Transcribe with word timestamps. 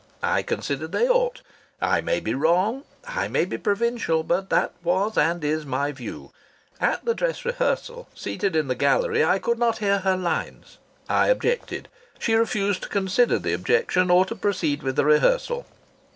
I 0.23 0.41
considered 0.41 0.93
they 0.93 1.07
ought. 1.07 1.41
I 1.79 2.01
may 2.01 2.19
be 2.19 2.33
wrong. 2.33 2.85
I 3.07 3.27
may 3.27 3.45
be 3.45 3.59
provincial. 3.59 4.23
But 4.23 4.49
that 4.49 4.73
was 4.83 5.15
and 5.15 5.43
is 5.43 5.63
my 5.63 5.91
view. 5.91 6.31
At 6.79 7.05
the 7.05 7.13
dress 7.13 7.45
rehearsal, 7.45 8.07
seated 8.15 8.55
in 8.55 8.67
the 8.67 8.73
gallery, 8.73 9.23
I 9.23 9.37
could 9.37 9.59
not 9.59 9.77
hear 9.77 9.99
her 9.99 10.17
lines. 10.17 10.79
I 11.07 11.27
objected. 11.27 11.87
She 12.17 12.33
refused 12.33 12.81
to 12.81 12.89
consider 12.89 13.37
the 13.37 13.53
objection 13.53 14.09
or 14.09 14.25
to 14.25 14.35
proceed 14.35 14.81
with 14.81 14.95
the 14.95 15.05
rehearsal. 15.05 15.67